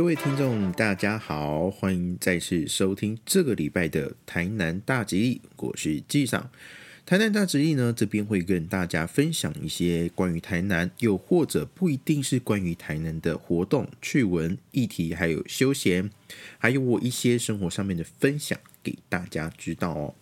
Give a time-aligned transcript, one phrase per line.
[0.00, 6.50] 各位听众，大家好，欢迎再次收听这个礼拜的台南大吉利，我是纪上。
[7.04, 16.10] 台南大吉利呢，这边会跟大家分享一些关于台南，又或者不一定是关于台南的活动、趣闻、议题，还有休闲，
[16.56, 20.14] 还有我一些生活上面的分享给大家知道哦。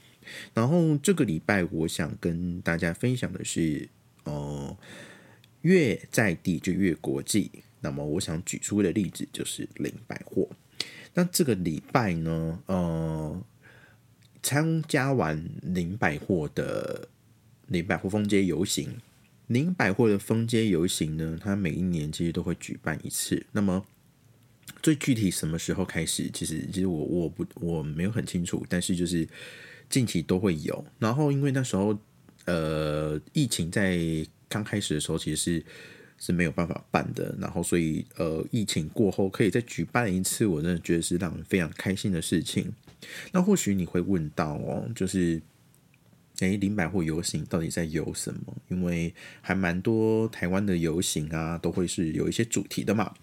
[0.55, 3.89] 然后这个礼拜，我想跟大家分享的是，
[4.25, 4.77] 哦，
[5.61, 7.53] 越在地就越国际。
[7.81, 10.49] 那么我想举出的例子就是零百货。
[11.15, 13.43] 那这个礼拜呢，呃，
[14.43, 17.09] 参加完零百货的
[17.67, 18.97] 零百货封街游行，
[19.49, 23.45] 零百货的封街游行呢，它每一年其实都会举办一次。
[23.53, 23.85] 那么
[24.81, 29.27] 最具体什么时候开始，其实其实我我不我没有很清楚，但是就是
[29.89, 30.85] 近期都会有。
[30.99, 31.99] 然后因为那时候
[32.45, 33.99] 呃疫情在
[34.49, 35.65] 刚开始的时候，其实是。
[36.19, 42.73] 是没有办法办的，然后所以呃，疫情过后可以再举办一次，我真的觉得是让人非常开心的事情。
[43.31, 45.41] 那或许你会问到哦，就是
[46.41, 48.57] 诶，林百货游行到底在游什么？
[48.69, 53.15] 因为还蛮多台湾的游行啊，都会是有一些主题的嘛。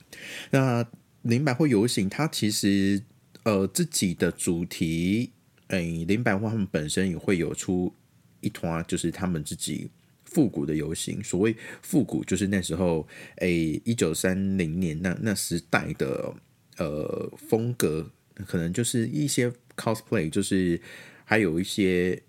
[0.52, 0.86] 那
[1.24, 3.04] 林百货游行它其实
[3.44, 5.32] 呃自己的主题，
[5.68, 7.94] 诶，林百货他们本身也会有出
[8.40, 9.92] 一团，就是他们自己。
[10.36, 16.36] 复古的游行，所谓复古就是那时候，诶，一九三零年那那时代的
[16.76, 18.12] 呃风格，
[18.46, 20.78] 可能就是一些 cosplay，就是
[21.24, 22.22] 还有一些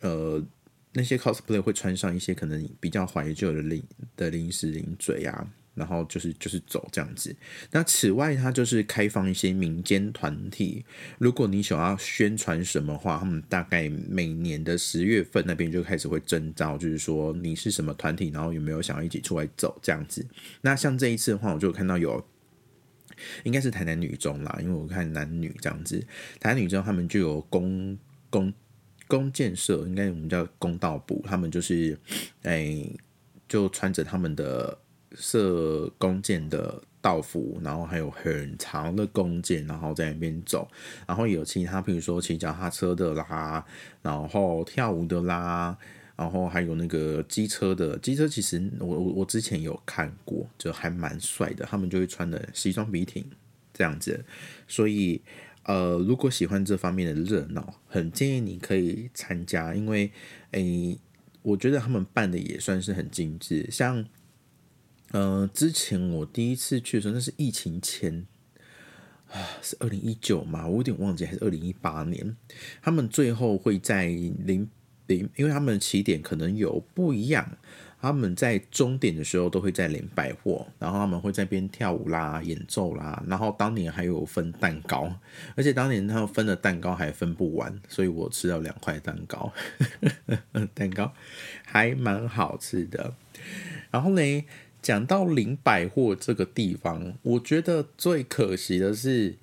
[0.00, 0.44] 呃
[0.92, 3.82] 那些 cosplay 会穿上一些可能比较怀旧的零
[4.16, 5.50] 的零食零嘴啊。
[5.76, 7.36] 然后就是就是走这样子。
[7.70, 10.84] 那此外，它就是开放一些民间团体。
[11.18, 20.26] 如果你想要宣传什么话，他们大概每年的十月份那边就开始会征召，就是说你是什么团体，然后有没有想要一起出来走这样子。
[20.62, 22.26] 那像这一次的话，我就看到有
[23.44, 26.00] 应该是台南女中啦，因为我看男女这样子，
[26.40, 27.98] 台南女中他们就有公
[28.30, 28.50] 公
[29.06, 31.98] 公建设，应该我们叫公道部，他们就是
[32.42, 32.82] 哎
[33.46, 34.78] 就穿着他们的。
[35.16, 40.68] 射弓箭的道服，然后还有很长的弓箭，然后在那边走，
[41.06, 43.64] 然后有其他，比如说骑脚踏车的啦，
[44.02, 45.76] 然后跳舞的啦，
[46.16, 53.24] 然后还有那个机车的，机车其实我我我之前有看过，就还蛮帅的，他们就会穿的西装笔挺
[53.72, 54.24] 这样子，
[54.68, 55.22] 所以
[55.62, 60.10] 呃，如果喜欢这方面的热闹，很建议你可以参加，因为
[60.50, 60.98] 诶，
[61.42, 64.04] 我觉得他们办的也算是很精致，像。
[65.16, 68.26] 呃，之前我第一次去的时候，那是疫情前
[69.30, 72.36] 啊，是二零一九嘛，我有点忘记，还是二零一八年。
[72.82, 74.68] 他们最后会在零
[75.06, 77.56] 零，因为他们的起点可能有不一样，
[77.98, 85.10] 他们在终点的时候都会在零百货，然后他们会在边跳舞啦、演奏啦，然后当年还有分蛋糕，
[85.54, 89.50] 而且当年他们分的蛋糕还分不完，所以我吃了两块蛋糕，
[90.74, 91.10] 蛋糕
[91.64, 93.14] 还蛮好吃的。
[93.90, 94.44] 然后呢？
[94.86, 99.36] 讲到林百货这个地方，我觉得最可惜的是，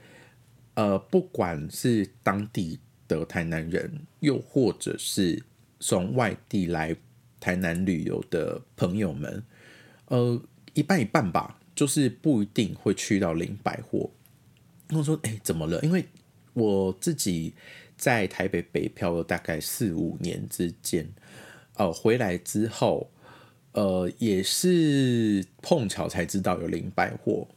[0.75, 5.43] 呃，不管是当地的台南人，又或者是
[5.81, 6.95] 从外地来
[7.41, 9.43] 台南旅游的朋友们，
[10.05, 10.41] 呃，
[10.75, 14.09] 一半一半吧，就是不一定会去到林百货。
[14.91, 15.81] 我说，哎，怎么了？
[15.81, 16.05] 因为
[16.53, 17.53] 我自己
[17.97, 21.05] 在台北北漂了大概四五年之间，
[21.75, 23.09] 呃，回来之后。
[23.73, 27.47] 呃，也是碰巧才知道有零百货。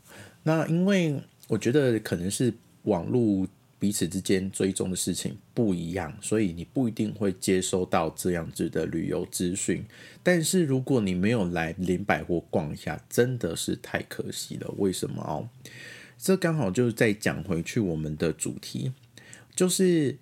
[0.42, 2.52] 那因为我觉得可能是
[2.84, 3.46] 网络
[3.78, 9.84] 彼此之间追踪的事情不一样，所以你不一定会接收到这样子的旅游资讯。
[10.22, 14.72] 但是如果你没有来零百货逛一下，真的是太可惜了。
[14.78, 15.48] 为什么哦？
[16.18, 18.92] 这刚好就是再讲回去我们的主题，
[19.54, 20.16] 就是。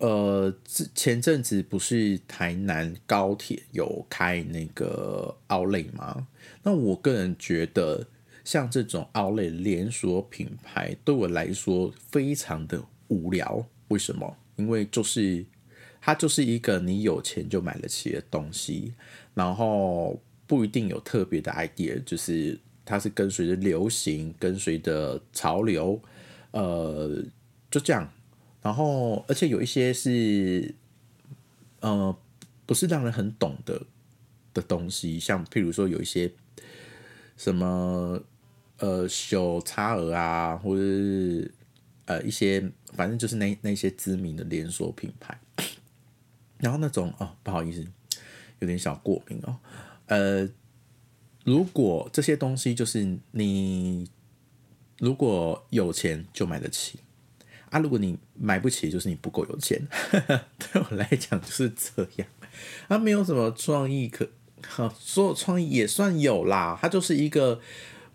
[0.00, 0.50] 呃，
[0.94, 6.26] 前阵子不是台南高铁有开那个奥莱吗？
[6.62, 8.06] 那我个人觉得，
[8.42, 13.62] 像这种奥莱连锁品牌，对我来说非常的无聊。
[13.88, 14.34] 为什么？
[14.56, 15.44] 因为就是
[16.00, 18.94] 它就是一个你有钱就买得起的东西，
[19.34, 26.00] 然后不一定有特别的 idea，就是它是跟随着流行，跟随着潮流，
[26.52, 27.22] 呃，
[27.70, 28.10] 就这样。
[28.62, 30.74] 然后，而且有一些是，
[31.80, 32.14] 呃，
[32.66, 33.82] 不是让人很懂的
[34.52, 36.30] 的东西，像譬如说有一些
[37.36, 38.22] 什么
[38.78, 41.50] 呃小差额啊，或者是
[42.04, 45.40] 呃一些，反正就是那那些知名的连锁品牌。
[46.58, 47.82] 然后那种哦，不好意思，
[48.58, 49.56] 有点小过敏哦。
[50.04, 50.46] 呃，
[51.44, 54.06] 如果这些东西就是你
[54.98, 57.00] 如果有钱就买得起
[57.70, 59.80] 啊，如果你买不起，就是你不够有钱。
[60.58, 62.28] 对我来讲就是这样，
[62.88, 64.28] 他没有什么创意可，
[64.98, 67.60] 所有创意也算有啦，它就是一个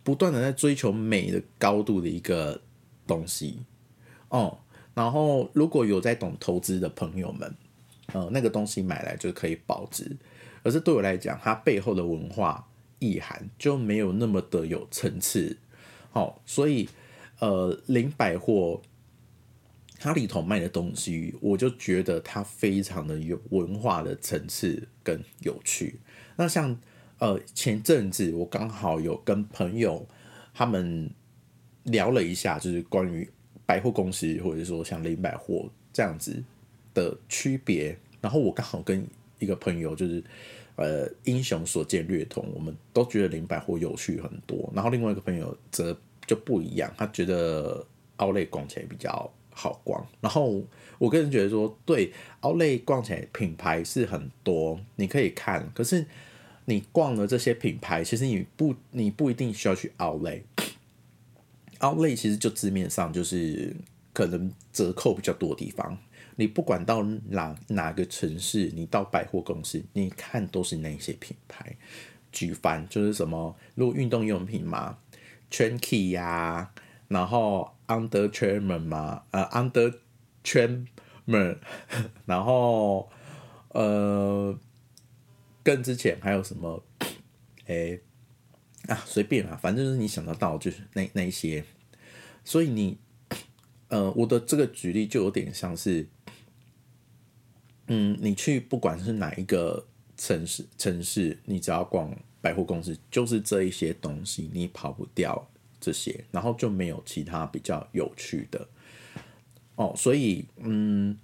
[0.04, 2.62] 不断的在追求美的高度的一个
[3.08, 3.60] 东西
[4.30, 4.60] 哦。
[4.94, 7.56] 然后如果有在懂投资的朋友们，
[8.14, 10.16] 呃，那个东西买来就可以保值，
[10.64, 12.68] 而是对我来讲，它背后的文化
[13.00, 15.58] 意涵就没有那么的有层次。
[16.12, 16.88] 好，所以
[17.40, 18.82] 呃，零百货
[19.98, 26.00] 它里头卖的东西，我就觉得它非常的有文化的层次跟有趣。
[26.36, 26.78] 那像
[27.20, 30.06] 呃前阵子我刚好有跟朋友
[30.54, 31.10] 他们
[31.84, 33.28] 聊了一下，就是关于
[33.66, 36.44] 百货公司或者说像零百货这样子
[36.94, 37.98] 的区别。
[38.22, 39.08] 然后我刚好跟
[39.40, 40.24] 一个朋友就是
[40.76, 44.72] 呃英雄所见略同，我们都觉得零百货有趣很多。
[44.76, 45.98] 然后另外一个朋友则
[46.28, 47.86] 就不一样，他觉得
[48.18, 50.06] 奥莱逛起来比较好逛。
[50.22, 50.62] 然后
[51.00, 52.12] 我个人觉得说，对
[52.42, 55.72] 奥莱逛起来品牌是很多，你可以看。
[55.74, 56.06] 可是
[56.66, 60.42] 你逛了这些品牌，其实你不你不一定需要去奥莱。
[61.80, 63.76] 奥莱其实就字面上就是
[64.14, 65.98] 可能折扣比较多的地方。
[66.36, 71.76] 你不管到哪哪个城市，你到百货公司，你看都是那些品牌。
[72.32, 74.98] 举凡就是什么，如果运动用品嘛。
[75.52, 76.72] Trenky 呀，
[77.08, 80.00] 然后 Under Tramer 嘛，呃，Under
[80.44, 81.58] Tramer，
[82.26, 83.10] 然后
[83.70, 84.58] 呃，
[85.64, 86.84] 更之前还有什么？
[87.68, 88.00] 哎，
[88.88, 91.64] 啊，随便啦，反正就是你想得到，就是那那一些。
[92.44, 92.98] 所以你，
[93.88, 96.08] 呃，我的这个举例就有点像是，
[97.88, 99.86] 嗯，你去不管是哪一个
[100.16, 102.16] 城市，城市，你只要逛。
[102.42, 105.50] 百货公司就是这一些东西，你跑不掉
[105.86, 108.68] 这些，然后就没有其他比较有趣的
[109.76, 109.94] 哦。
[109.96, 111.16] 所以，嗯，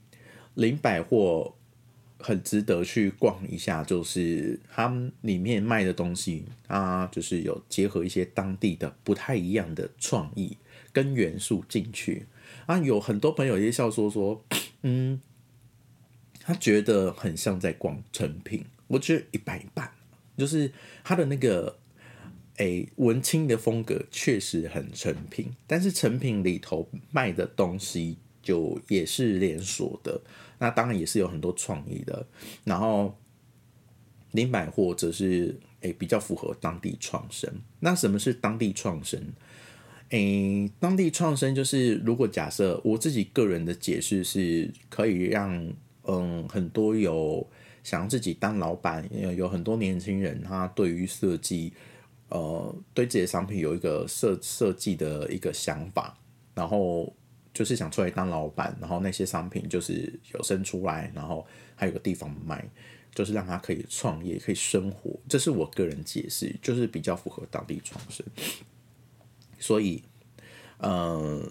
[0.54, 1.56] 零百货
[2.20, 10.56] 很值得去逛一下，就是他们里面卖的东西啊，就是有结合一些当地的不太一样的创意
[10.94, 12.28] 跟元素进去
[12.68, 12.78] 啊。
[12.78, 14.46] 有很多朋友也笑说说，
[14.84, 15.20] 嗯，
[16.40, 19.92] 他觉得很像在逛成品，我觉得一半一半。
[20.38, 20.72] 就是
[21.04, 21.78] 他的那个
[22.62, 30.22] 诶文青的风格确实很成品，但是成品里头卖的东西就也是连锁的，
[30.60, 32.24] 那当然也是有很多创意的。
[32.64, 33.18] 然后
[34.34, 37.52] 零百货则是诶比较符合当地创生。
[37.80, 39.20] 那什么是当地创生？
[40.10, 45.74] 诶，当地创生就是如果假设我自己个人的解释是可以让
[46.04, 47.48] 嗯很多有。
[47.84, 51.74] 想要自己当老板，有很多年轻人，他对于设计，
[52.32, 56.18] 呃，对自己的商品有一个设设计的一个想法，
[56.56, 57.14] 然后
[57.54, 61.46] 就是想出来当老板，然后那些商品就是有生出来，然后
[61.76, 62.68] 还有个地方卖，
[63.14, 65.12] 就是让他可以创业，可以生活。
[65.30, 68.26] 这是我个人解释，就是比较符合当地创生。
[69.60, 70.02] 所以，
[70.80, 71.42] 呃，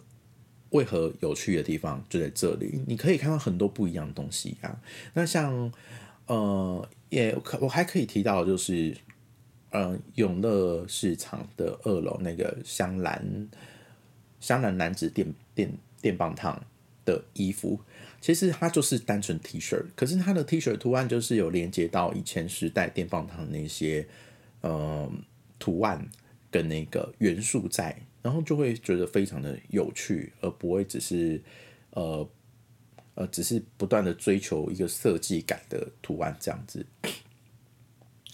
[0.71, 2.83] 为何有趣的地方就在这里？
[2.87, 4.81] 你可以看到很多不一样的东西啊。
[5.15, 5.73] 那像。
[6.27, 8.97] 呃，也可我还可以提到，就是，
[9.71, 13.49] 嗯，永乐市场的二楼那个香兰
[14.41, 16.63] 香兰男子电电电棒烫
[17.05, 17.81] 的衣服，
[18.21, 24.07] 其实它就是单纯 T 恤，可是它的 T 恤图案就是有连接到以前时代电棒烫那些
[24.61, 25.11] 呃
[25.59, 26.09] 图案
[26.51, 31.43] 跟那个元素在，然后就会觉得非常的有趣，而不会只是
[31.91, 32.29] 呃。
[33.17, 36.87] 呃，只是不断的追求一个设计感的图案这样子。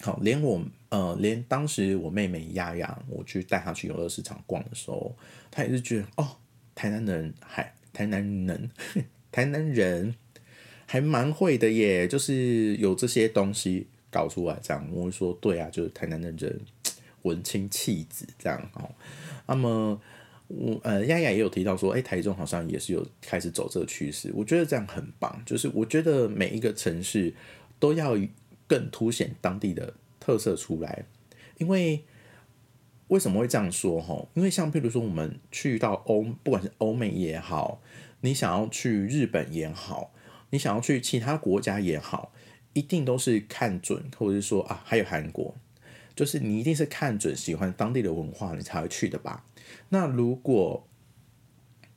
[0.00, 5.16] 好，连我呃，连当时我妹妹丫丫，我去带她去游乐市场逛的时候，
[5.50, 6.36] 她也是觉得哦，
[6.74, 8.70] 台南人还台南人，
[9.32, 10.14] 台南人
[10.86, 14.88] 还蛮会的耶，就是有这些东西搞出来这样。
[14.92, 16.60] 我会说，对啊，就是台南的人
[17.22, 18.90] 文青气质这样哦。
[19.46, 20.00] 那么。
[20.48, 24.30] 我呃，丫丫也有提到说，哎，台中好像也是有开始走这个趋势。
[24.32, 27.34] 我觉得这样很棒，就是我觉得每一个城市
[27.80, 28.16] 都要
[28.68, 29.92] 更凸显当地的
[30.26, 31.04] 特色出来。
[31.58, 32.04] 因为
[33.08, 34.00] 为什么会这样说？
[34.00, 37.80] 哈，因为像譬如说，我们去到欧，不管是欧美也好，
[38.22, 40.12] 你想要去日本也好，
[40.50, 42.32] 你想要去其他国家也好，
[42.72, 45.54] 一定都是看准，或者是说啊，还有韩国，
[46.16, 49.44] 就是你一定是看准喜欢当地的文化，你才会去的吧。
[49.88, 50.86] 那如果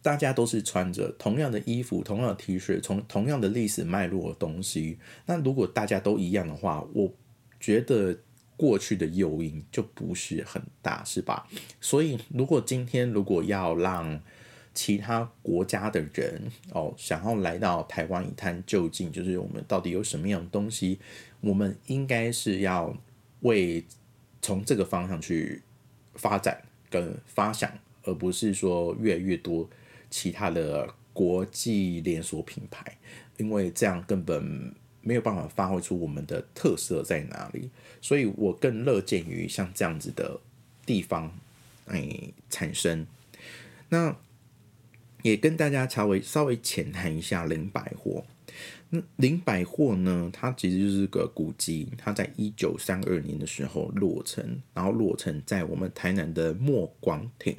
[0.01, 7.12] 大家都是穿着同样的衣服、同样的 T 恤、从同样的历史脉络的东西，那如果大家都一样的话，我
[7.60, 8.18] 觉得
[8.56, 11.48] 过去的诱因就不是很大，是吧？
[11.80, 14.22] 所以如果今天如果要让
[14.74, 21.00] 其他国家的人哦想要来到台湾一探究竟，就是我们到底有什么样的东西，
[21.42, 22.96] 我们应该是要
[23.42, 23.84] 为
[24.42, 25.62] 从这个方向去
[26.16, 27.72] 发展跟发想，
[28.04, 29.70] 而不是说越来越多
[30.10, 32.98] 其他的国际连锁品牌，
[33.38, 34.74] 因为这样根本。
[35.01, 37.70] 没有办法发挥出我们的特色在哪里，
[38.01, 40.39] 所以我更乐见于像这样子的
[40.86, 41.38] 地方，
[41.86, 43.08] 哎，产生。
[43.89, 44.15] 那
[45.24, 48.24] 也跟大家稍微稍微浅谈一下林百货。
[48.89, 57.56] 那林百货呢，它其实就是个古迹，它在一九三二年的时候落成，然后落成在我们台南的墨光亭。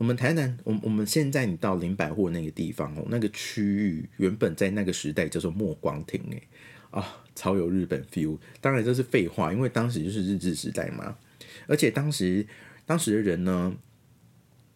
[0.00, 6.42] 我们台南，我我们现在你到林百货那个地方哦，那个区域原本在那个时代叫做墨光亭，诶，
[6.90, 8.38] 啊，超有日本 feel。
[8.62, 11.18] 当然这是废话，因为当时就是日治时代嘛。
[11.66, 12.46] 而且当时
[12.86, 13.76] 当时的人呢，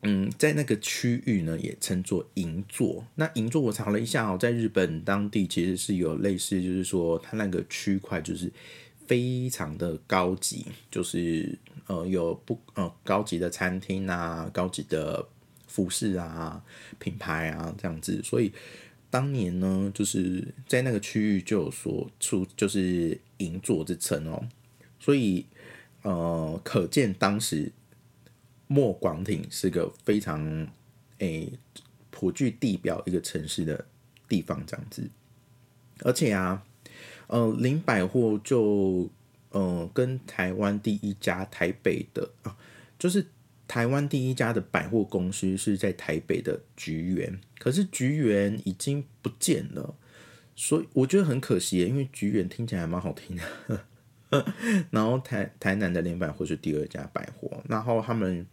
[0.03, 3.07] 嗯，在那个区域呢也称作银座。
[3.15, 8.53] 那银座我查了一下哦，在日本当地其实是有类似，就是说它那个区块就是
[9.07, 11.59] 非常的高级，就是。
[11.87, 15.29] 呃，有不呃高级的餐厅啊，高级的
[15.67, 16.65] 服饰啊，
[16.99, 18.51] 品牌啊这样子，所以
[19.11, 24.49] 当年呢，就是在那个区域就有说出就是银座之称哦，
[24.99, 25.45] 所以
[26.01, 27.71] 呃，可见当时
[28.67, 30.67] 莫广町是个非常
[31.19, 31.53] 诶
[32.11, 33.85] 颇具地表一个城市的
[34.27, 35.11] 地方这样子，
[35.99, 36.65] 而且啊，
[37.27, 39.11] 呃，林百货就。
[39.51, 42.57] 呃，跟台湾第一家台北的啊，
[42.99, 43.25] 就是
[43.69, 49.95] 台湾第一家的百货公司是在台北的菊园，可是菊园已经不见了，
[50.57, 54.45] 所以我觉得很可惜，因为菊园听起来还蛮好听的。
[54.91, 58.45] 然后台台南的林百货是第二家百货，然后他们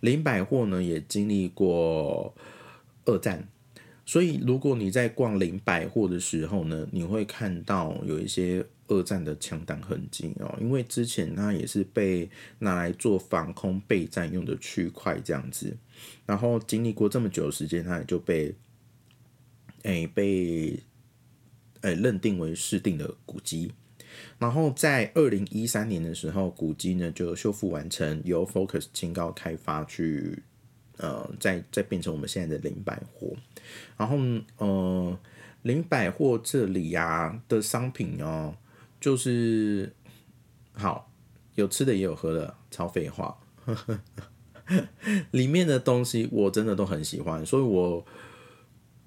[0.00, 2.34] 林百货呢也经历过
[3.06, 3.48] 二战。
[4.10, 15.76] 所以，如果你在逛林百货的时候呢，你会看到有一些二战的枪弹痕迹哦，因为之前它也是被拿来做防空备战用的区块这样子，
[16.26, 18.52] 然后经历过这么久的时间，它也就被
[19.82, 20.76] 诶被
[21.82, 23.70] 诶认定为市定的古迹，
[24.40, 30.42] 然后在二零一三年的时候，古迹呢就修复完成，由 Focus 清高开发去。
[31.00, 33.34] 呃，再再变成我们现在的零百货，
[33.96, 34.18] 然后
[34.58, 35.18] 呃，
[35.62, 38.54] 零百货这里呀的商品哦，
[39.00, 39.90] 就是
[40.74, 41.10] 好
[41.54, 43.38] 有吃的也有喝的，超废话，
[45.32, 48.04] 里面的东西我真的都很喜欢，所以我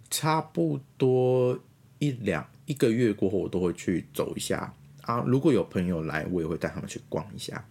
[0.10, 1.60] 差不多
[2.00, 4.74] 一两一个月过后，我都会去走一下
[5.04, 5.24] 啊。
[5.28, 7.68] 如果有朋友来，我也会带他们去逛一下。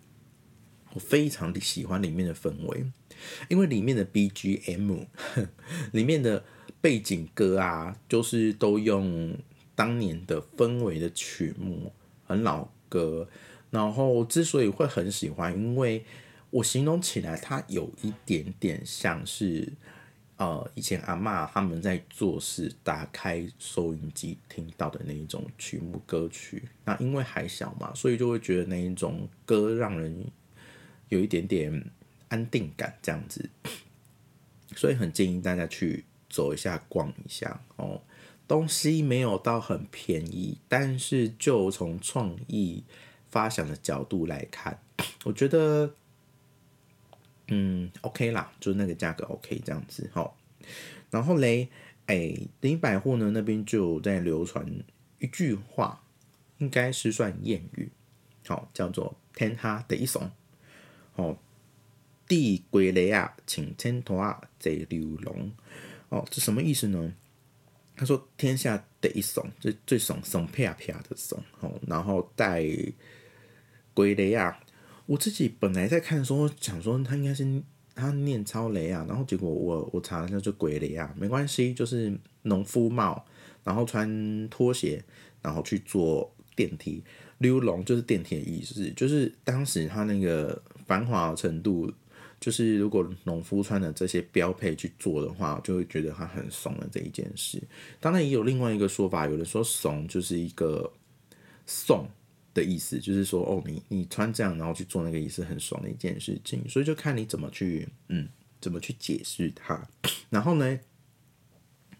[0.94, 2.84] 我非常的喜欢里面的氛围。
[3.48, 5.06] 因为里面的 BGM，
[5.92, 6.44] 里面的
[6.80, 9.36] 背景歌啊，就是都用
[9.74, 11.92] 当年的氛围的曲目，
[12.24, 13.28] 很老歌。
[13.70, 16.04] 然后之所以会很喜欢，因为
[16.50, 19.72] 我形容起来，它有一点点像是，
[20.36, 26.64] 呃，以前阿妈他们在做事打开收音机听到的那一种曲目歌曲。
[26.84, 30.24] 那因为还小嘛，所以就会觉得那一种歌让人
[31.08, 31.90] 有一点点。
[32.32, 33.50] 安定感这样子，
[34.74, 38.00] 所以很建议大家去走一下、逛一下哦。
[38.48, 42.84] 东西没有到很便宜，但是就从创意
[43.30, 44.78] 发想的角度来看，
[45.24, 45.94] 我觉得
[47.48, 50.32] 嗯 OK 啦，就那个价格 OK 这样子哈。
[51.10, 51.68] 然后嘞，
[52.06, 54.66] 哎，林百货呢那边就在流传
[55.18, 56.02] 一句话，
[56.56, 57.90] 应该是算谚语，
[58.46, 60.30] 好叫做“天哈的一怂”，
[61.16, 61.36] 哦。
[62.32, 65.52] 地归雷啊，请天托啊，贼流龙
[66.08, 67.12] 哦，这什么意思呢？
[67.94, 72.64] 他说天下第一怂，最最怂怂啪啪的怂哦，然后带
[73.92, 74.58] 归雷啊。
[75.04, 77.62] 我自己本来在看说，想说他应该是
[77.94, 83.22] 他念超雷啊，然后结果我我查了一下就鬼雷啊，没关系，就是农夫帽，
[83.62, 85.04] 然后穿拖鞋，
[85.42, 87.04] 然后去坐电梯。
[87.36, 91.92] 溜龙就是电梯的意思，就是当时他那个繁华程度。
[92.42, 97.62] 就是如果农夫穿的这些标配去做的话，就会觉得他很怂的这一件事。
[98.00, 100.92] 当然也有另外一个说法，有人说怂就是一个
[101.66, 102.04] 送
[102.52, 106.68] 的意思，就是说哦，你你穿这样然后去做那个也是很爽的一件事情。
[106.68, 108.28] 所以就看你怎么去嗯
[108.60, 109.80] 怎么去解释它。
[110.28, 110.80] 然后呢，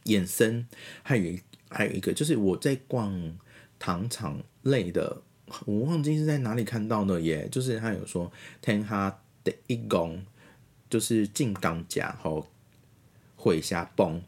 [0.07, 0.67] 衍生
[1.05, 1.39] 还有
[1.71, 3.39] 还有一个就是我在逛
[3.79, 5.23] 糖厂类的
[5.67, 10.21] 我忘记是在哪里看到的耶，就是他有说天哈的一公
[10.93, 12.47] 就是进港甲后
[13.35, 14.21] 会下崩，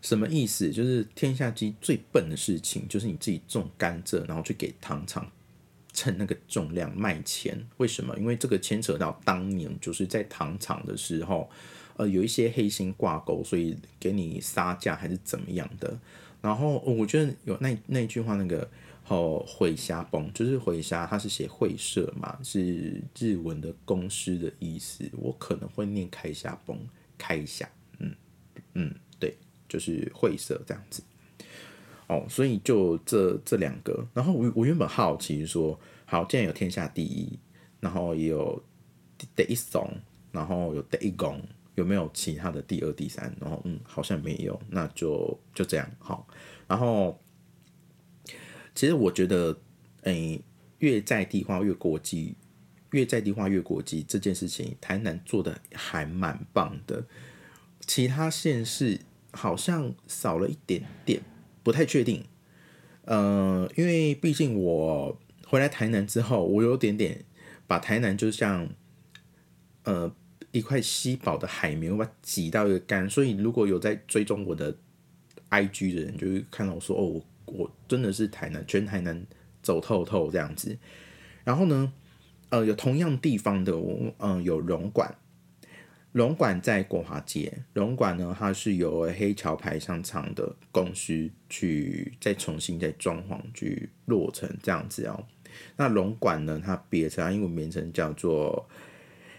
[0.00, 0.70] 什么意思？
[0.70, 5.28] 就是天下鸡最笨的事情，就是你自己种甘蔗，然后去给糖厂
[5.92, 7.66] 称那个重量卖钱。
[7.78, 8.16] 为什么？
[8.16, 11.50] 因为这个牵扯到当年就是在糖厂的时候，
[11.96, 15.98] 呃，有一些黑心挂钩，所以给你杀价还是怎么样的。
[16.40, 18.70] 然后我觉得有那那句话，那个
[19.08, 25.08] 哦会虾崩，就是会虾，它是写会社嘛，是日文的公司的意思。
[25.12, 26.78] 我可能会念开虾崩，
[27.18, 27.68] 开虾，
[27.98, 28.14] 嗯
[28.72, 29.36] 嗯，对，
[29.68, 31.02] 就是会社这样子。
[32.06, 37.38] 哦，所以就这这两个，然后我我原本好奇说，好，既然有天下第一，
[37.80, 38.62] 然后也有
[39.34, 39.90] 第一怂，
[40.32, 41.40] 然后有第一公，
[41.76, 43.34] 有没有其他的第二、第三？
[43.40, 46.26] 然后嗯，好像没有，那就就这样好。
[46.66, 47.18] 然后
[48.74, 49.56] 其实我觉得，
[50.02, 50.40] 诶，
[50.78, 52.34] 越在地化越国际，
[52.90, 57.06] 越在地化越国际这件事情，台南做的还蛮棒的，
[57.86, 59.00] 其他县市
[59.32, 61.22] 好像少了一点点。
[61.62, 62.24] 不太确定，
[63.04, 67.24] 呃，因为毕竟我回来台南之后，我有点点
[67.66, 68.68] 把台南就像
[69.84, 70.14] 呃
[70.50, 73.08] 一块稀薄的海绵，我把它挤到一个干。
[73.08, 74.76] 所以如果有在追踪我的
[75.48, 79.26] IG 的人，就会看到我说哦，我我真的是台南全台南
[79.62, 80.76] 走透透这样子。
[81.44, 81.92] 然后呢，
[82.48, 85.14] 呃，有同样地方的，我嗯有荣馆。
[86.12, 95.26] 荣馆在国华街，荣馆呢，它是由黑桥牌商场的公司去再重新再装潢去落成这样子哦。
[95.76, 98.68] 那龙馆呢，它别称英文名称叫做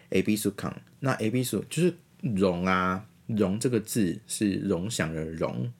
[0.10, 0.76] A B 苏康。
[1.00, 5.72] 那 A B 苏就是荣啊，荣这个字是荣祥的荣。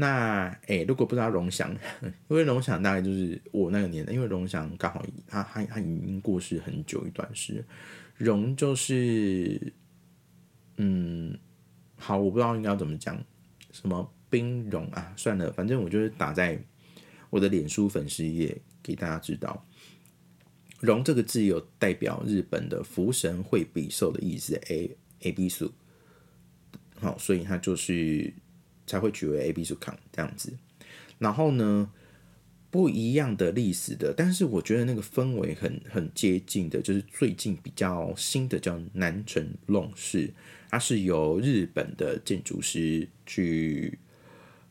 [0.00, 1.70] 那诶，如果不知道荣祥，
[2.28, 7.64] 因为荣祥大概就是我那个年代，因为荣祥刚好他他他已经过世很久一段时，
[8.16, 9.72] 荣就是。
[10.82, 11.36] 嗯，
[11.96, 13.22] 好，我不知道应该怎么讲，
[13.70, 16.58] 什么冰荣啊，算了，反正我就是打在
[17.28, 19.62] 我的脸书粉丝页给大家知道，
[20.80, 25.70] 荣这个字有代表日本的福神会比寿的意思，A A B 数，
[26.98, 28.32] 好，所以它就是
[28.90, 30.52] 才会取为 A B 数康这样子，
[31.18, 31.90] 然后呢？
[32.72, 40.32] 不一样的历史的，但是我觉得那个氛围很很接近的，就是最近比较新的叫南城弄市，
[40.68, 43.98] 它是由日本的建筑师去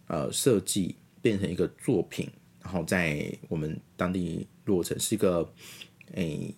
[0.08, 2.30] 呃设计变成一个作品，
[2.64, 5.54] 然后在我们当地落成是一个
[6.14, 6.56] 诶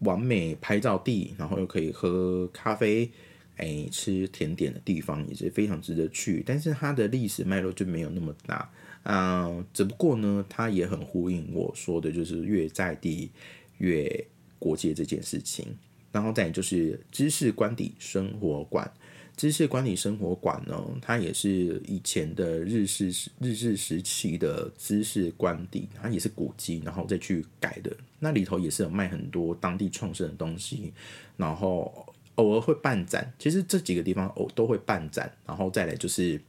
[0.00, 3.08] 完美拍照地，然后又可以喝咖啡、
[3.56, 6.42] 诶吃甜点的地方，也是非常值得去。
[6.44, 8.70] 但是它的历史脉络就没有那么大。
[9.04, 13.30] 嗯，只不过呢，它也很呼应我说的，就是越在地
[13.78, 14.26] 越
[14.58, 15.66] 国界这件事情。
[16.12, 18.90] 然后再就是知识官邸生活馆，
[19.36, 27.94] 知识官邸生活馆呢，它也是以前的日式日治时期的知识官邸，它也是古迹，然后再去改的。
[28.18, 30.92] 那里头也是有卖很多当地创生的东西，
[31.36, 33.34] 然后偶尔会办展。
[33.38, 36.40] 其实这几个地方偶都会办展，然后再来就是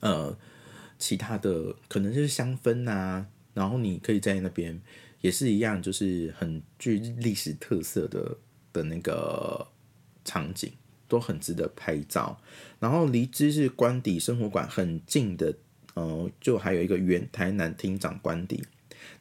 [0.00, 0.36] 呃。
[0.96, 4.80] 其他的可能就是香氛啊，然后你可以在那边
[5.20, 8.38] 也是一样，就是很具历史特色的
[8.72, 9.66] 的那个
[10.24, 10.72] 场景，
[11.08, 12.40] 都很值得拍照。
[12.78, 15.54] 然后离知识官邸生活馆很近的，
[15.94, 18.62] 呃，就还有一个原台南厅长官邸。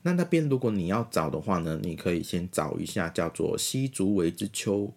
[0.04, 4.94] 那那边如果你要找的话呢，你可以先找一下叫做西竹围之丘，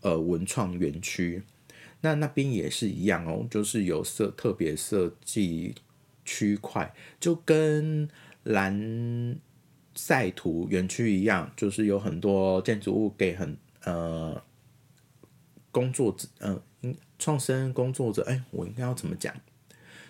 [0.00, 1.42] 呃，文创园区。
[2.02, 5.74] 那那边也是一样哦，就是有设特别设计
[6.24, 8.08] 区块，就跟
[8.44, 9.36] 蓝
[9.94, 14.42] 赛图园区一样，就是有很多建筑物给很呃
[15.70, 16.28] 工作者，
[16.82, 19.34] 嗯，创生工作者，哎，我应该要怎么讲？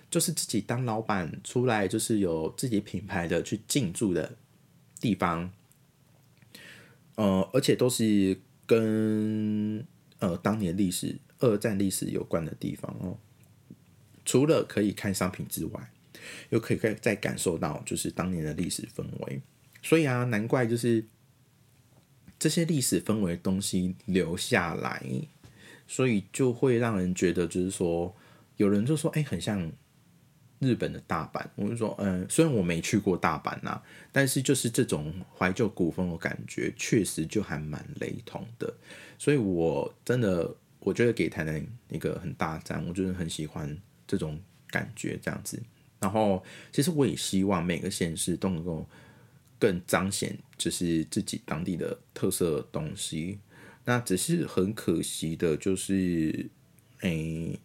[0.08, 4.36] 就是自己当老板出来，就是有自己品牌的去进驻的
[5.00, 5.52] 地方，
[7.16, 9.84] 呃，而且都是跟
[10.20, 11.18] 呃当年历史。
[11.42, 13.16] 二战历史有关的地方哦，
[14.26, 15.90] 除了可以看商品之外，
[16.50, 19.40] 又可以再再感受到就是当年的历史氛围。
[19.80, 21.02] 所以啊，难怪就是
[22.38, 25.02] 这些历史氛围东西留下来，
[25.88, 28.14] 所以就会让人觉得就是说，
[28.58, 29.72] 有人就说，哎，很像
[30.60, 31.44] 日本的大阪。
[31.56, 38.72] 我就说，嗯，虽然我没去过大阪呐，但是就是这种怀旧古风的感觉，确实就还蛮雷同的。
[39.18, 40.54] 所以我真的。
[40.82, 45.62] 我觉得给台南一个很大赞，我就是很喜欢这种感觉这样子。
[45.98, 46.42] 然后，
[46.72, 48.88] 其实我也希望每个县市都能够
[49.58, 53.38] 更彰显就是自己当地的特色东西。
[53.84, 56.48] 那只是很可惜的，就是
[57.00, 57.60] 诶，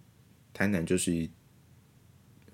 [0.54, 1.30] 台南就是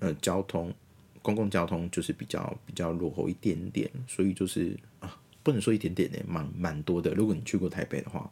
[0.02, 0.74] 呃交通
[1.22, 7.14] 公共交通就是比较比较落后一点点，所以就是啊，不能说一点点呢，蛮蛮多的。
[7.14, 8.28] 如果你去过台北的话，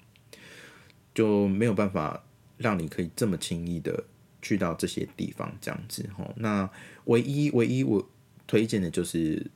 [1.14, 2.24] 就没有办法
[2.58, 4.04] 让你可以这么轻易的
[4.42, 6.28] 去到这些地方这样子哈。
[6.34, 6.68] 那
[7.04, 8.10] 唯一唯一我
[8.48, 9.46] 推荐的就是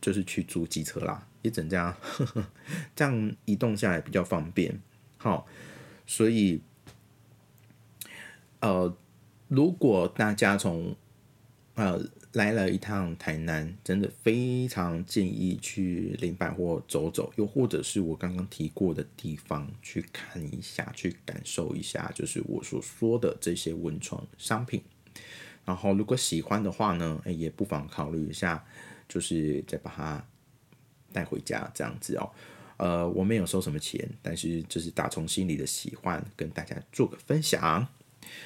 [0.00, 1.94] 就是去租机车啦，也整这样
[2.96, 4.80] 这样移动下来比较方便。
[5.18, 5.46] 好，
[6.06, 6.62] 所以，
[8.60, 8.96] 呃，
[9.48, 10.96] 如果大家从
[11.82, 12.00] 呃
[12.32, 24.82] 来了一趟台南，真的非常建议去林百货走走，又或者是我刚刚提过的地方去看一下，去感受一下，就是我所说的这些文创商品。
[25.64, 28.64] 然后，如果喜欢的话呢，也不妨考虑一下，
[29.08, 30.24] 就是再把它
[31.12, 32.30] 带回家这样子哦。
[32.78, 37.86] 呃，我没有收什么钱，但是这是打从心里的喜欢，跟大家做个分享。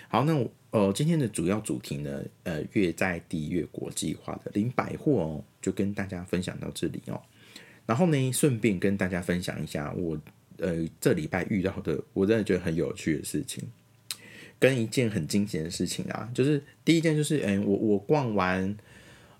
[0.08, 7.20] 好，那呃，今天的主要主题呢，呃，越在地越国际化的零百货哦，就跟大家分享到这里哦。
[7.86, 10.20] 然后呢，顺便跟大家分享一下我
[10.58, 13.64] 呃这礼拜遇到的，我真的觉得很有趣的事情，
[14.58, 18.76] 跟一件很惊险的事情啊，就是第一件就是，嗯，我我逛完。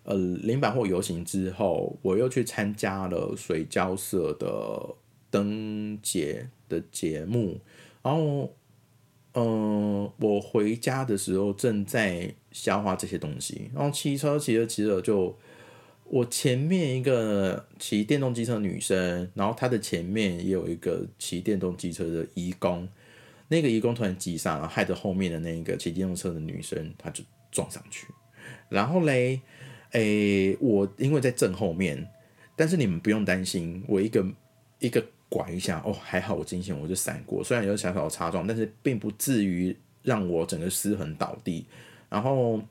[0.09, 4.95] 呃，零百货游行之后，我又去参加了水交社的
[5.33, 7.61] 灯节的节目。
[8.05, 8.55] 然后，
[9.37, 13.71] 嗯，我回家的时候正在消化这些东西。
[13.73, 15.39] 然后骑车骑着骑着，就
[16.05, 22.89] 我前面一个骑电动机车女生，然后她的前面也有一个骑电动机车的义工。
[23.49, 27.23] 那个义工突然急刹，害得后面的那一个骑电动车的女生，她就
[27.53, 28.09] 撞上去。
[28.69, 29.41] 然后嘞。
[29.93, 32.07] 诶，我因为在正后面，
[32.55, 34.27] 但是你们不用担心，我一个
[34.81, 41.67] 一个拐一下，哦，还好我惊险，我就闪过，虽然有小小擦撞，但是并不至于让我整个失衡倒地。
[42.09, 42.63] 然后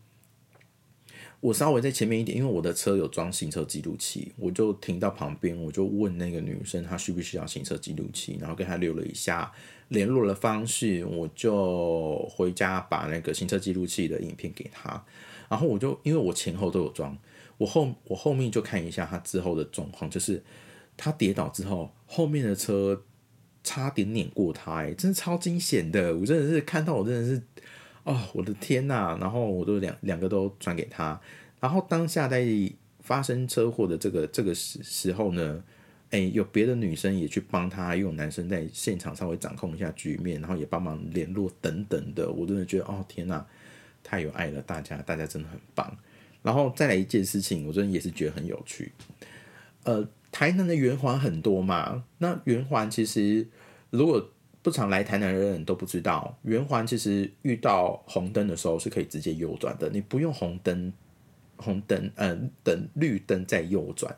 [1.41, 9.52] 我稍微在前面一点，因为我的车有装行车记录器，我就停到旁边，我就问那个女生她需不需要行车记录器，然后跟她留了一下
[9.89, 15.04] 联络的方式，我就回家把那个行车记录器的影片给她。
[15.50, 17.15] 然后我就因为我前后都有装，
[17.58, 20.41] 我后我后面就看一下她之后的状况，就是
[20.97, 23.03] 他跌倒之后，后面的车
[23.63, 27.41] 差点碾过他，哎，真的超惊险的，我真的是看到我真的是，
[28.03, 29.17] 哦，我的天呐！
[29.19, 31.19] 然后我都两两个都转给他，
[31.60, 32.45] 然后当下在
[32.99, 35.63] 发生车祸的这个这个时时候呢，
[36.12, 43.45] 哎，有别的女生也去帮他，又有男生在现场稍微掌控一下局面，然后也帮忙联络等等的，我真的觉得，哦，天呐！
[44.08, 45.97] 太有爱了，大家，大家真的很棒。
[46.43, 48.91] 然后再来一件事情，我真的也是觉得很有趣。
[49.84, 53.48] 呃，台南的圆环很多嘛，那圆环其实
[53.89, 60.91] 如果不常来台南的人都不知道，圆环其实遇到红灯的时候是可以直接右转的，你不用红灯，
[61.56, 64.13] 红灯，嗯，等绿灯再右转。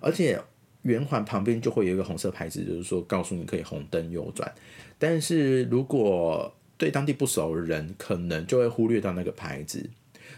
[0.00, 0.42] 而且
[0.82, 4.52] 圆环旁边就会有一个红色牌子，就是说告诉你可以红灯右转。
[4.98, 9.88] 但是如果对当地不熟的人，可能就会忽略到那个牌子。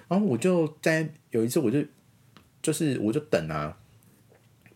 [0.09, 1.83] 然后我就在有一次，我就
[2.61, 3.79] 就是我就等啊，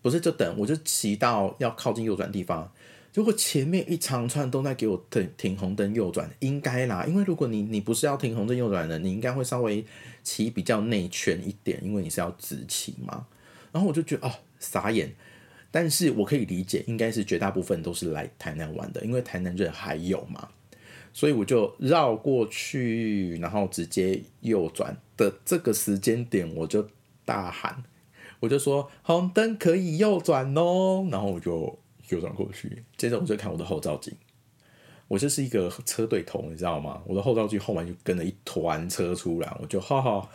[0.06, 2.70] 不是就等，我就骑到要靠近右转地方，
[3.12, 9.84] 结果前面一长串都在给我停停红灯右转，应该啦，因为如果你你不是要停红灯右转的，你应该会稍微
[10.22, 13.26] 骑比较内圈一点，因为你是要直骑嘛。
[13.72, 15.12] 然后我就觉得哦傻眼，
[15.72, 20.48] 但是我可以理解，应该是绝大部分都是来台南玩的，因为台南人还有嘛。
[21.12, 26.88] 所以我就绕过去，然后直接右转的这个时间点，我就
[27.24, 27.82] 大喊，
[28.40, 32.84] 我就说红灯可以右转哦，然后我就右转过去。
[32.96, 34.14] 接着我就看我的后照镜，
[35.08, 37.02] 我就是一个车队头，你知道吗？
[37.06, 40.28] 我的后照镜后面就跟了一团车出来，我就哈哈，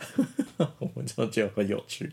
[0.94, 2.12] 我就觉得很有趣，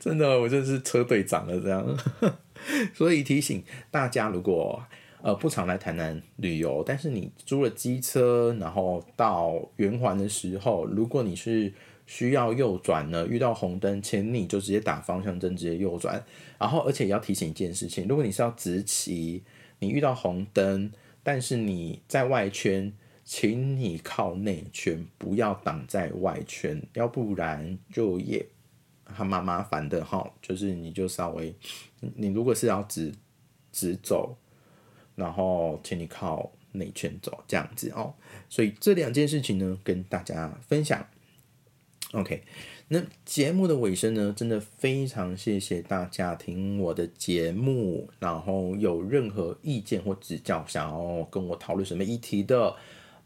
[0.00, 1.96] 真的，我就是车队长了这样。
[2.94, 4.82] 所以提醒大家，如果
[5.22, 11.72] 呃，不常来台南旅游，但是你租了机车，然后到圆环的时候，如果你是
[12.06, 16.22] 需要右转呢，遇到红灯，请你就直接打方向灯，直接右转。
[16.58, 19.42] 然后，而且也要提醒一件事情，如果你是要直骑，
[19.78, 22.92] 你遇到红灯，但是你在外圈，
[23.24, 28.46] 请你靠内圈，不要挡在外圈，要不然就也
[29.04, 30.30] 还蛮麻烦的哈。
[30.42, 31.54] 就是你就稍微，
[32.16, 33.12] 你如果是要直
[33.72, 34.36] 直走。
[35.16, 38.12] 然后，请你靠内圈走，这样子哦。
[38.48, 41.06] 所以这两件事情呢，跟大家分享。
[42.14, 42.44] OK，
[42.86, 52.76] 那节目的尾声呢，真的非常谢谢大家听我的节目，然后有任何意见或指教，想要跟我讨论什么议题的，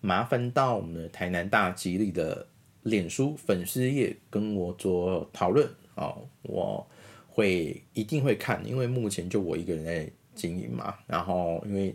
[0.01, 2.46] 麻烦到我们的台南大吉利的
[2.83, 6.87] 脸书粉丝页跟我做讨论哦，我
[7.29, 11.94] 会一定会看，因为目前就我一个人在经营嘛，然后因为。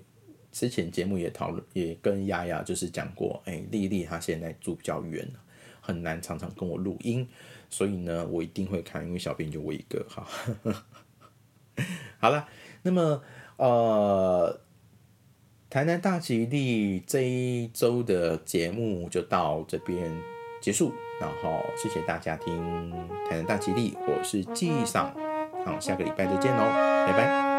[0.51, 5.27] 之前节目也讨论，也跟丫丫就是讲过，哎，丽丽她现在住比较远，
[5.85, 7.27] 很难常常跟我录音，
[7.69, 10.25] 所以呢，我一定会看，因为小编就我一个，哈。
[12.19, 12.47] 好了，
[12.83, 13.21] 那么
[13.57, 14.61] 呃，
[15.69, 20.09] 台南大吉利这一周的节目就到这边
[20.61, 22.91] 结束，然后谢谢大家听
[23.29, 25.13] 台南大吉利，我是纪赏，
[25.65, 26.63] 好，下个礼拜再见喽，
[27.07, 27.52] 拜拜。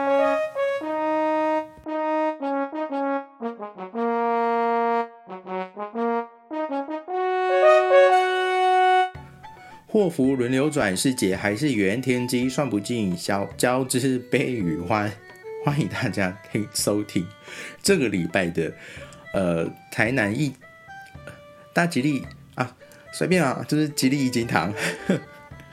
[9.95, 12.03] 祸福轮流转，是劫还是缘？
[12.03, 15.09] 天机算不尽，交交织悲与欢。
[15.65, 17.25] 欢迎大家可以收听
[17.81, 18.73] 这个礼拜的
[19.33, 20.53] 呃台南一
[21.73, 22.27] 大吉利
[22.57, 22.75] 啊，
[23.13, 24.75] 随便啊，就是吉利一金堂。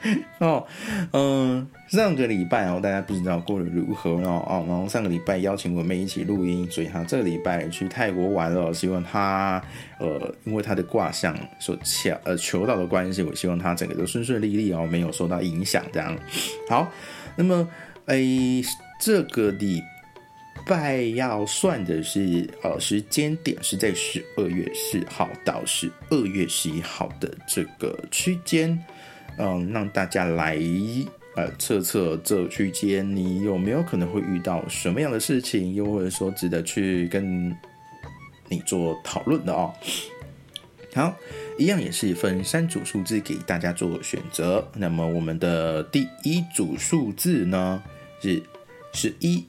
[0.38, 0.66] 哦，
[1.12, 9.62] 嗯，上个礼拜哦，大家不知道过得如何哦哦，然后上个礼拜邀请我妹一起录音，所以他这个礼拜去泰国玩了，希望他
[9.98, 16.18] 呃，因为他的卦象所求呃求到的关系，我希望他整个都顺顺利利哦，没有受到影响这样。
[16.68, 16.90] 好，
[17.36, 17.68] 那么
[18.06, 18.62] 诶，
[19.00, 19.80] 这个礼
[20.66, 28.76] 拜要算的是呃时间点是在十二月四号到十二月十一号的这个区间。
[29.38, 30.58] 嗯，让大家来
[31.36, 37.56] 呃测测这区间你有没有可能会遇到什么样的事情，又或者说值得去跟
[38.48, 39.72] 你做讨论的哦。
[40.94, 41.16] 好，
[41.58, 44.68] 一样也是分三组数字给大家做选择。
[44.74, 47.82] 那么我们的第一组数字呢
[48.20, 48.42] 是
[48.92, 49.46] 十一、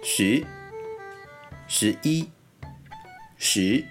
[0.00, 0.44] 十、
[1.66, 2.28] 十一、
[3.36, 3.84] 十。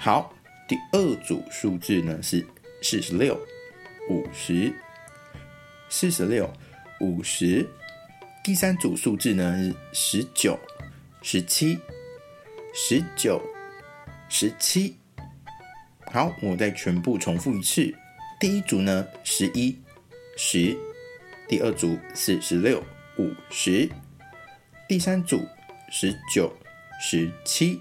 [0.00, 0.34] 好，
[0.66, 2.44] 第二组数字呢是
[2.82, 3.38] 四十六。
[4.10, 4.74] 五十。
[5.88, 6.52] 四十六。
[7.00, 7.66] 五十，
[8.42, 9.56] 第三组数字呢
[9.92, 10.58] 是十九。
[11.22, 11.78] 十七。
[12.74, 13.40] 十九。
[14.28, 14.96] 十七。
[16.10, 17.94] 好，我再全部重复一次。
[18.40, 19.78] 第一组呢十一。
[20.36, 20.76] 十，
[21.48, 22.82] 第二组四十六。
[23.16, 23.88] 五十，
[24.88, 25.40] 第三组
[25.88, 26.52] 十九。
[27.00, 27.80] 十七。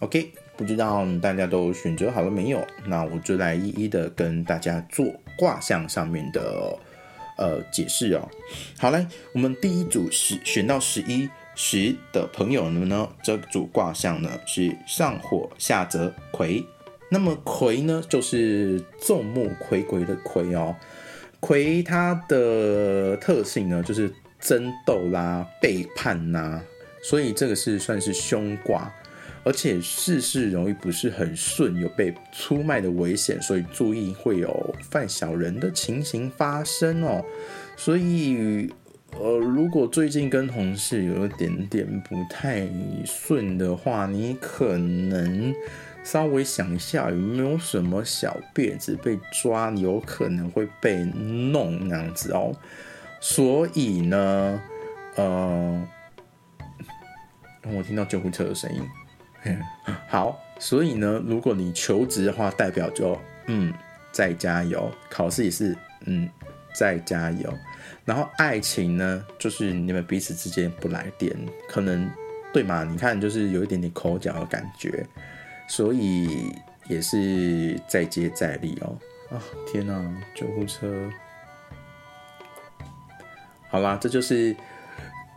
[0.00, 2.66] OK，不知道大家都选择好了没有？
[2.84, 5.06] 那我就来一一的跟大家做。
[5.36, 6.78] 卦象上面的
[7.36, 8.28] 呃解释哦，
[8.78, 16.64] 好嘞，我们第一组十选到十一十的朋友们呢，这组卦象呢是上火下泽葵，
[17.10, 20.74] 那么葵呢就是众目睽睽的睽哦，
[21.40, 26.62] 葵它的特性呢就是争斗啦、背叛啦，
[27.02, 28.92] 所以这个是算是凶卦。
[29.44, 37.24] 而且事事容易不是很顺，有被出卖的危险，所以注意会有犯小人的情形发生哦。
[37.76, 38.72] 所以，
[39.18, 42.68] 呃，如果最近跟同事有一点点不太
[43.04, 45.52] 顺的话，你可能
[46.04, 52.54] 稍微想一下有没有什么小辫子被抓，有可能会被弄那样子哦。
[53.20, 54.62] 所以呢，
[55.16, 55.88] 呃，
[57.74, 58.80] 我听到救护车的声音。
[60.08, 63.72] 好，所以呢，如果你求职的话，代表就嗯，
[64.12, 66.28] 再加油；考试也是嗯，
[66.74, 67.52] 再加油。
[68.04, 71.34] 然后爱情呢，就是你们彼此之间不来电，
[71.68, 72.10] 可能
[72.52, 72.84] 对嘛？
[72.84, 75.06] 你看，就是有一点点口角的感觉，
[75.68, 76.52] 所以
[76.88, 78.98] 也是再接再厉哦。
[79.30, 79.94] 啊，天哪，
[80.34, 81.10] 救护车！
[83.70, 84.54] 好啦，这就是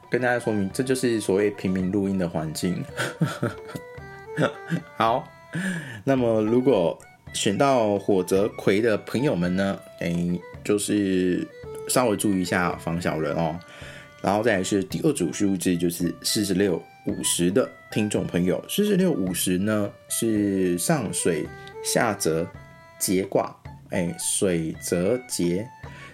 [0.09, 2.83] 跟大家说明，这就是所谓平民录音的环境。
[4.97, 5.27] 好，
[6.03, 6.97] 那么如果
[7.33, 10.13] 选到火泽葵的朋友们呢，哎，
[10.63, 11.47] 就是
[11.87, 13.57] 稍微注意一下防小人哦。
[14.21, 21.45] 然后再来是第二组数字，就是四十六五十的听众朋友，四十六五十呢是上水
[21.83, 22.47] 下泽
[22.97, 23.55] 节卦，
[23.91, 25.67] 哎，水泽节，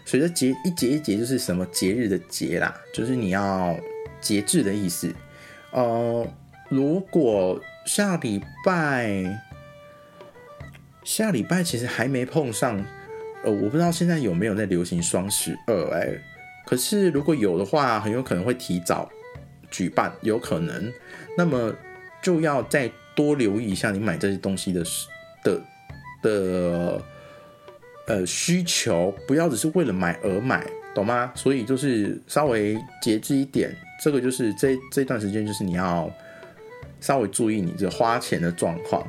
[0.03, 3.77] 水泽节一节一节就是什么节日的节啦，就是你要
[4.19, 5.13] 节制的意思。
[5.71, 6.27] 呃，
[6.67, 9.41] 如果下礼拜，
[11.03, 12.77] 下礼拜其实还没碰上，
[13.43, 16.07] 呃，我不知道现在有没有在流行双十二哎，
[16.65, 19.09] 可是如果有的话，很有可能会提早
[19.69, 20.93] 举办，有可能，
[21.37, 21.73] 那么
[22.21, 24.83] 就要再多留意一下你买这些东西的
[25.43, 25.61] 的
[26.21, 27.01] 的
[28.07, 31.31] 呃需求，不要只是为了买而买，懂吗？
[31.35, 36.09] 所以就是稍微节制一点，这个就是这这段时间就是你要
[37.01, 39.05] 稍微注意你这花钱的状况。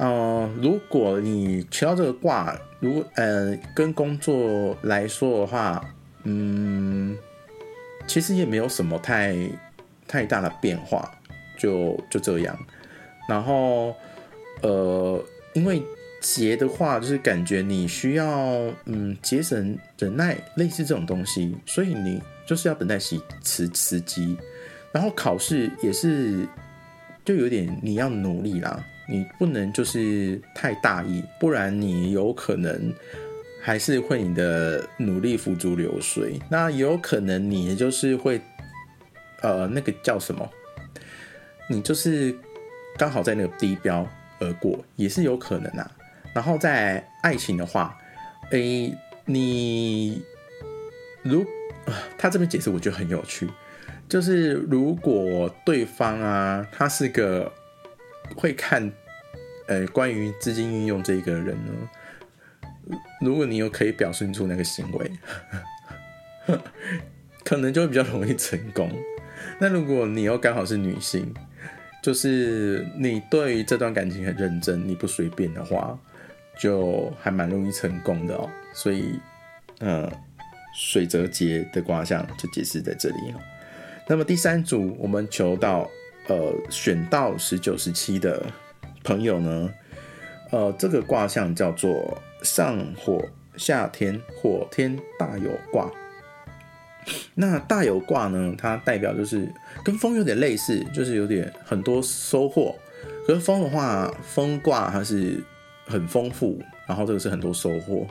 [0.00, 5.84] 嗯，如果你求到这个卦，如呃跟工作来说的话，
[6.24, 7.16] 嗯，
[8.06, 9.36] 其实也没有什么太
[10.06, 11.10] 太大的变化，
[11.56, 12.56] 就就这样。
[13.28, 13.94] 然后
[14.62, 15.82] 呃，因为
[16.20, 24.36] 节的话，就是感觉你需要嗯节省忍耐，类似这种东西，所以你就是要等待时时时机。
[24.92, 26.46] 然后考试也是，
[27.28, 28.82] 就有点你要努力啦。
[29.06, 32.90] 你不能就是太大意，不然你有可能
[33.60, 36.40] 还是会你的努力付诸流水。
[36.50, 38.40] 那有可能你就是会，
[39.42, 40.50] 呃，那个叫什么？
[41.68, 42.34] 你就是
[42.96, 44.08] 刚好在那个低标
[44.40, 45.90] 而过，也是有可能啊。
[46.32, 47.94] 然后在爱情的话，
[48.52, 48.90] 诶，
[49.26, 50.22] 你
[51.22, 51.44] 如
[52.16, 53.46] 他这边解释，我觉得很有趣，
[54.08, 57.52] 就是如果对方啊，他是个。
[58.36, 58.92] 会看，
[59.68, 61.72] 呃，关于资金运用这一个人呢，
[63.22, 65.10] 如果你有可以表现出那个行为，
[67.42, 68.92] 可能就会比较容易成功。
[69.58, 71.32] 那如果你又刚好是女性，
[72.02, 75.98] 就是你对于这段感情很认真，你不随便的话，
[76.60, 78.46] 就还蛮容易成功的哦。
[78.74, 79.18] 所以，
[79.78, 80.06] 呃，
[80.76, 83.32] 水泽节的卦象就解释在这里
[84.08, 85.88] 那么第三组，我们求到。
[86.30, 88.44] 呃，选到十九、十七的
[89.02, 89.70] 朋友呢，
[90.50, 93.24] 呃，这个卦象叫做上火
[93.56, 95.90] 下天，火天大有卦。
[97.34, 99.50] 那大有卦呢，它代表就是
[99.82, 102.76] 跟风有点类似，就是有点很多收获。
[103.26, 105.42] 可是风的话，风卦它是
[105.86, 108.06] 很丰富，然后这个是很多收获，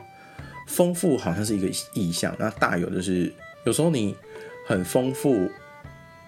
[0.66, 2.34] 丰富好像是一个意象。
[2.36, 3.32] 那大有就是
[3.62, 4.16] 有时候你
[4.66, 5.48] 很丰富。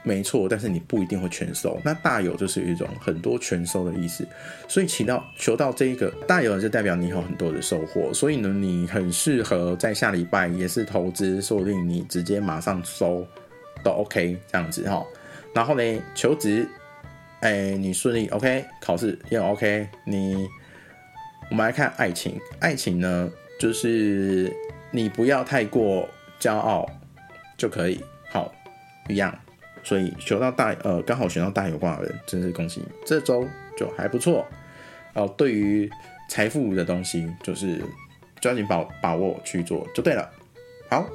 [0.03, 1.79] 没错，但是你不一定会全收。
[1.85, 4.27] 那大有就是一种很多全收的意思，
[4.67, 8.13] 所以起到求到这一个大有，就代表你有很多的收获。
[8.15, 13.27] 所以呢，你很适合在下礼拜也是投资，说不定你直接马上收
[13.85, 15.05] 都 OK 这样子哈。
[15.55, 16.67] 然后呢，求职，
[17.41, 19.87] 哎，你顺利 OK，考试也 OK。
[20.07, 20.49] 你
[21.51, 24.51] 我们来看爱情，爱情呢，就是
[24.91, 26.09] 你不要太过
[26.41, 26.89] 骄傲
[27.59, 28.51] 就可以，好
[29.07, 29.39] 一样。
[29.83, 34.47] 所以选到大呃，刚好选到大有卦的人，真是恭喜你，这周就还不错
[35.15, 35.27] 哦。
[35.37, 35.91] 对于
[36.29, 37.83] 财富的东西，就是
[38.41, 40.31] 抓紧把把握去做就对了。
[40.89, 41.09] 好，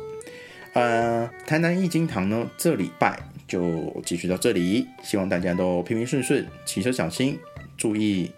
[0.74, 7.40] 呃，台南易经堂呢，这礼拜就继续到这里，希望大家都平平顺顺，骑车小心，
[7.78, 8.32] 注意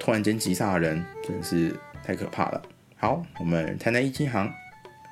[0.00, 2.62] 突然间急刹的人，真是太可怕了。
[2.96, 4.52] 好，我们台南易经堂，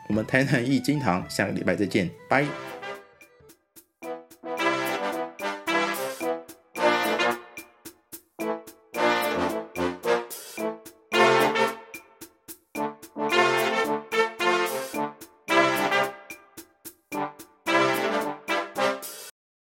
[0.09, 2.74] 我们台南易经堂，下个礼拜再见，拜。